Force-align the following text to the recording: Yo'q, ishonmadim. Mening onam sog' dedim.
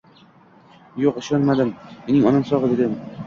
Yo'q, 1.03 1.19
ishonmadim. 1.25 1.75
Mening 2.09 2.25
onam 2.31 2.47
sog' 2.53 2.67
dedim. 2.75 2.97